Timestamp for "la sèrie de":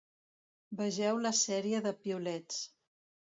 1.25-1.93